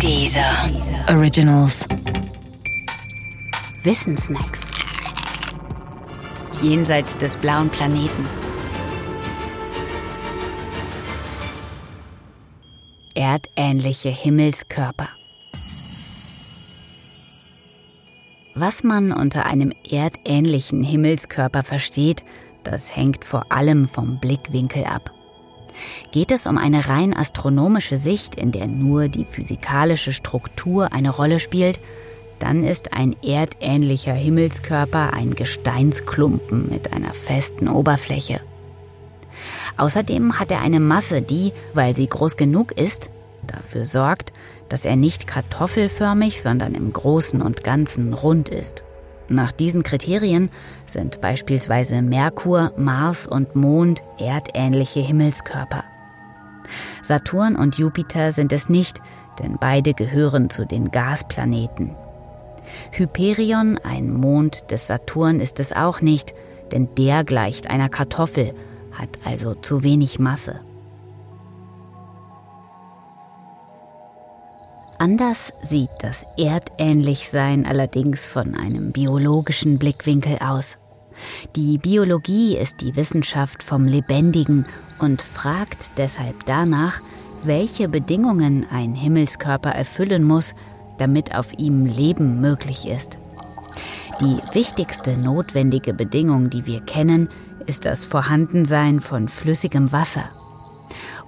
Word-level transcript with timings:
Dieser 0.00 0.70
Originals. 1.08 1.86
Wissensnacks. 3.82 4.60
Jenseits 6.60 7.16
des 7.16 7.36
blauen 7.36 7.70
Planeten. 7.70 8.26
Erdähnliche 13.14 14.10
Himmelskörper. 14.10 15.08
Was 18.54 18.84
man 18.84 19.12
unter 19.12 19.46
einem 19.46 19.72
erdähnlichen 19.88 20.82
Himmelskörper 20.82 21.62
versteht, 21.62 22.22
das 22.62 22.94
hängt 22.94 23.24
vor 23.24 23.50
allem 23.50 23.88
vom 23.88 24.18
Blickwinkel 24.18 24.84
ab. 24.84 25.13
Geht 26.12 26.30
es 26.30 26.46
um 26.46 26.58
eine 26.58 26.88
rein 26.88 27.16
astronomische 27.16 27.98
Sicht, 27.98 28.34
in 28.34 28.52
der 28.52 28.66
nur 28.66 29.08
die 29.08 29.24
physikalische 29.24 30.12
Struktur 30.12 30.92
eine 30.92 31.10
Rolle 31.10 31.40
spielt, 31.40 31.80
dann 32.38 32.64
ist 32.64 32.92
ein 32.92 33.16
erdähnlicher 33.22 34.14
Himmelskörper 34.14 35.12
ein 35.12 35.34
Gesteinsklumpen 35.34 36.68
mit 36.68 36.92
einer 36.92 37.14
festen 37.14 37.68
Oberfläche. 37.68 38.40
Außerdem 39.76 40.38
hat 40.38 40.50
er 40.50 40.60
eine 40.60 40.80
Masse, 40.80 41.22
die, 41.22 41.52
weil 41.72 41.94
sie 41.94 42.06
groß 42.06 42.36
genug 42.36 42.72
ist, 42.72 43.10
dafür 43.46 43.86
sorgt, 43.86 44.32
dass 44.68 44.84
er 44.84 44.96
nicht 44.96 45.26
kartoffelförmig, 45.26 46.42
sondern 46.42 46.74
im 46.74 46.92
Großen 46.92 47.42
und 47.42 47.64
Ganzen 47.64 48.14
rund 48.14 48.48
ist. 48.48 48.84
Nach 49.28 49.52
diesen 49.52 49.82
Kriterien 49.82 50.50
sind 50.86 51.20
beispielsweise 51.20 52.02
Merkur, 52.02 52.72
Mars 52.76 53.26
und 53.26 53.56
Mond 53.56 54.02
erdähnliche 54.18 55.00
Himmelskörper. 55.00 55.84
Saturn 57.02 57.56
und 57.56 57.76
Jupiter 57.76 58.32
sind 58.32 58.52
es 58.52 58.68
nicht, 58.68 59.00
denn 59.42 59.56
beide 59.60 59.94
gehören 59.94 60.50
zu 60.50 60.64
den 60.64 60.90
Gasplaneten. 60.90 61.94
Hyperion, 62.92 63.78
ein 63.82 64.12
Mond 64.12 64.70
des 64.70 64.86
Saturn, 64.86 65.40
ist 65.40 65.60
es 65.60 65.72
auch 65.72 66.00
nicht, 66.00 66.34
denn 66.72 66.88
der 66.96 67.24
gleicht 67.24 67.68
einer 67.68 67.88
Kartoffel, 67.88 68.54
hat 68.92 69.08
also 69.24 69.54
zu 69.54 69.82
wenig 69.82 70.18
Masse. 70.18 70.60
Anders 74.98 75.52
sieht 75.62 75.90
das 76.00 76.26
Erdähnlichsein 76.36 77.66
allerdings 77.66 78.26
von 78.26 78.54
einem 78.54 78.92
biologischen 78.92 79.78
Blickwinkel 79.78 80.38
aus. 80.38 80.78
Die 81.56 81.78
Biologie 81.78 82.56
ist 82.56 82.80
die 82.80 82.96
Wissenschaft 82.96 83.62
vom 83.62 83.84
Lebendigen 83.84 84.66
und 84.98 85.22
fragt 85.22 85.98
deshalb 85.98 86.44
danach, 86.46 87.00
welche 87.42 87.88
Bedingungen 87.88 88.66
ein 88.70 88.94
Himmelskörper 88.94 89.70
erfüllen 89.70 90.24
muss, 90.24 90.54
damit 90.98 91.34
auf 91.34 91.52
ihm 91.58 91.86
Leben 91.86 92.40
möglich 92.40 92.86
ist. 92.86 93.18
Die 94.20 94.38
wichtigste 94.52 95.16
notwendige 95.18 95.92
Bedingung, 95.92 96.50
die 96.50 96.66
wir 96.66 96.80
kennen, 96.80 97.28
ist 97.66 97.84
das 97.84 98.04
Vorhandensein 98.04 99.00
von 99.00 99.28
flüssigem 99.28 99.90
Wasser. 99.92 100.30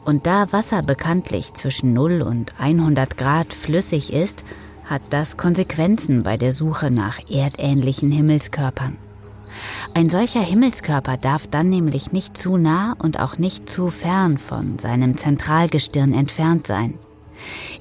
Und 0.06 0.24
da 0.28 0.52
Wasser 0.52 0.82
bekanntlich 0.82 1.52
zwischen 1.54 1.92
0 1.92 2.22
und 2.22 2.54
100 2.60 3.16
Grad 3.18 3.52
flüssig 3.52 4.12
ist, 4.12 4.44
hat 4.84 5.02
das 5.10 5.36
Konsequenzen 5.36 6.22
bei 6.22 6.36
der 6.36 6.52
Suche 6.52 6.92
nach 6.92 7.18
erdähnlichen 7.28 8.12
Himmelskörpern. 8.12 8.98
Ein 9.94 10.08
solcher 10.08 10.42
Himmelskörper 10.42 11.16
darf 11.16 11.48
dann 11.48 11.70
nämlich 11.70 12.12
nicht 12.12 12.38
zu 12.38 12.56
nah 12.56 12.94
und 13.02 13.18
auch 13.18 13.38
nicht 13.38 13.68
zu 13.68 13.88
fern 13.88 14.38
von 14.38 14.78
seinem 14.78 15.16
Zentralgestirn 15.16 16.12
entfernt 16.12 16.68
sein. 16.68 16.94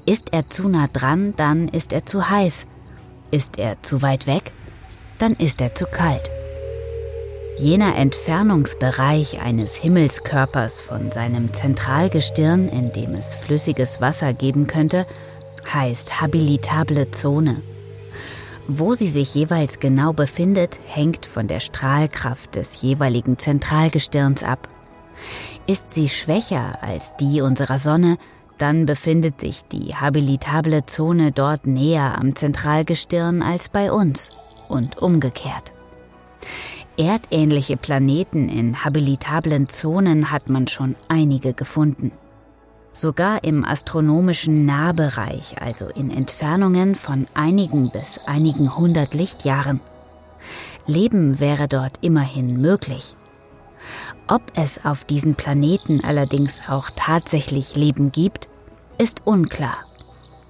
Ist 0.04 0.32
er 0.32 0.50
zu 0.50 0.68
nah 0.68 0.88
dran, 0.88 1.32
dann 1.36 1.68
ist 1.68 1.92
er 1.92 2.06
zu 2.06 2.28
heiß. 2.28 2.66
Ist 3.30 3.56
er 3.56 3.80
zu 3.82 4.02
weit 4.02 4.26
weg, 4.26 4.50
dann 5.18 5.34
ist 5.34 5.60
er 5.60 5.76
zu 5.76 5.86
kalt. 5.86 6.28
Jener 7.58 7.96
Entfernungsbereich 7.96 9.40
eines 9.40 9.74
Himmelskörpers 9.76 10.82
von 10.82 11.10
seinem 11.10 11.54
Zentralgestirn, 11.54 12.68
in 12.68 12.92
dem 12.92 13.14
es 13.14 13.32
flüssiges 13.32 14.02
Wasser 14.02 14.34
geben 14.34 14.66
könnte, 14.66 15.06
heißt 15.72 16.20
habilitable 16.20 17.10
Zone. 17.12 17.62
Wo 18.68 18.92
sie 18.92 19.08
sich 19.08 19.34
jeweils 19.34 19.78
genau 19.78 20.12
befindet, 20.12 20.78
hängt 20.84 21.24
von 21.24 21.48
der 21.48 21.60
Strahlkraft 21.60 22.56
des 22.56 22.82
jeweiligen 22.82 23.38
Zentralgestirns 23.38 24.42
ab. 24.42 24.68
Ist 25.66 25.90
sie 25.90 26.10
schwächer 26.10 26.82
als 26.82 27.16
die 27.16 27.40
unserer 27.40 27.78
Sonne, 27.78 28.18
dann 28.58 28.84
befindet 28.84 29.40
sich 29.40 29.62
die 29.64 29.94
habilitable 29.94 30.84
Zone 30.84 31.32
dort 31.32 31.66
näher 31.66 32.18
am 32.18 32.36
Zentralgestirn 32.36 33.40
als 33.40 33.70
bei 33.70 33.90
uns 33.90 34.30
und 34.68 34.98
umgekehrt. 34.98 35.72
Erdähnliche 36.98 37.76
Planeten 37.76 38.48
in 38.48 38.82
habilitablen 38.82 39.68
Zonen 39.68 40.30
hat 40.30 40.48
man 40.48 40.66
schon 40.66 40.96
einige 41.08 41.52
gefunden. 41.52 42.12
Sogar 42.94 43.44
im 43.44 43.66
astronomischen 43.66 44.64
Nahbereich, 44.64 45.60
also 45.60 45.88
in 45.88 46.10
Entfernungen 46.10 46.94
von 46.94 47.26
einigen 47.34 47.90
bis 47.90 48.18
einigen 48.24 48.78
hundert 48.78 49.12
Lichtjahren. 49.12 49.80
Leben 50.86 51.38
wäre 51.38 51.68
dort 51.68 51.98
immerhin 52.00 52.58
möglich. 52.62 53.14
Ob 54.26 54.40
es 54.54 54.82
auf 54.82 55.04
diesen 55.04 55.34
Planeten 55.34 56.02
allerdings 56.02 56.62
auch 56.66 56.88
tatsächlich 56.96 57.76
Leben 57.76 58.10
gibt, 58.10 58.48
ist 58.96 59.26
unklar. 59.26 59.76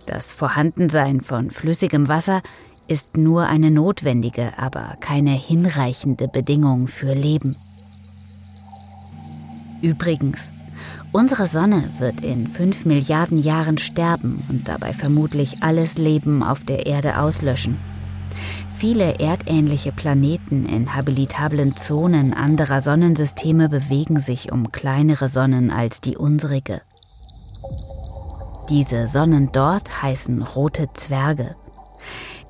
Das 0.07 0.31
Vorhandensein 0.31 1.21
von 1.21 1.51
flüssigem 1.51 2.07
Wasser 2.07 2.41
ist 2.89 3.17
nur 3.17 3.47
eine 3.47 3.71
notwendige, 3.71 4.59
aber 4.59 4.97
keine 5.01 5.33
hinreichende 5.33 6.29
Bedingung 6.29 6.87
für 6.87 7.13
Leben. 7.15 7.57
Übrigens, 9.83 10.51
unsere 11.13 11.47
Sonne 11.47 11.91
wird 11.99 12.21
in 12.23 12.49
fünf 12.49 12.85
Milliarden 12.85 13.39
Jahren 13.39 13.79
sterben 13.79 14.45
und 14.49 14.69
dabei 14.69 14.93
vermutlich 14.93 15.63
alles 15.63 15.99
Leben 15.99 16.43
auf 16.43 16.65
der 16.65 16.87
Erde 16.87 17.19
auslöschen. 17.19 17.77
Viele 18.69 19.19
erdähnliche 19.21 19.91
Planeten 19.91 20.67
in 20.67 20.95
habilitablen 20.95 21.77
Zonen 21.77 22.35
anderer 22.35 22.83
Sonnensysteme 22.83 23.71
bewegen 23.71 24.21
sich 24.21 24.53
um 24.53 24.71
kleinere 24.71 25.31
Sonnen 25.31 25.71
als 25.71 26.03
die 26.03 26.17
unsrige. 26.17 26.83
Diese 28.69 29.07
Sonnen 29.07 29.51
dort 29.53 30.03
heißen 30.03 30.43
rote 30.43 30.89
Zwerge. 30.93 31.57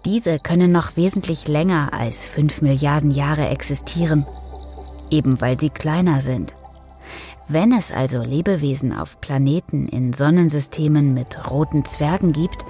Diese 0.07 0.39
können 0.39 0.71
noch 0.71 0.97
wesentlich 0.97 1.49
länger 1.49 1.93
als 1.93 2.25
5 2.27 2.63
Milliarden 2.63 3.11
Jahre 3.11 3.49
existieren, 3.49 4.25
eben 5.11 5.41
weil 5.41 5.59
sie 5.59 5.69
kleiner 5.69 6.21
sind. 6.21 6.55
Wenn 7.49 7.73
es 7.73 7.91
also 7.91 8.23
Lebewesen 8.23 8.97
auf 8.97 9.21
Planeten 9.21 9.89
in 9.89 10.13
Sonnensystemen 10.13 11.13
mit 11.13 11.51
roten 11.51 11.85
Zwergen 11.85 12.31
gibt, 12.31 12.65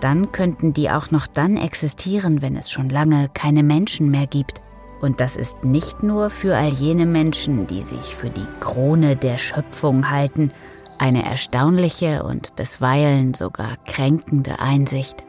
dann 0.00 0.32
könnten 0.32 0.72
die 0.72 0.90
auch 0.90 1.10
noch 1.10 1.26
dann 1.26 1.58
existieren, 1.58 2.40
wenn 2.40 2.56
es 2.56 2.70
schon 2.70 2.88
lange 2.88 3.28
keine 3.34 3.62
Menschen 3.62 4.10
mehr 4.10 4.26
gibt. 4.26 4.62
Und 5.02 5.20
das 5.20 5.36
ist 5.36 5.64
nicht 5.64 6.02
nur 6.02 6.30
für 6.30 6.56
all 6.56 6.72
jene 6.72 7.04
Menschen, 7.04 7.66
die 7.66 7.82
sich 7.82 8.16
für 8.16 8.30
die 8.30 8.46
Krone 8.60 9.14
der 9.14 9.36
Schöpfung 9.36 10.10
halten, 10.10 10.52
eine 10.96 11.22
erstaunliche 11.26 12.22
und 12.22 12.56
bisweilen 12.56 13.34
sogar 13.34 13.76
kränkende 13.84 14.58
Einsicht. 14.58 15.27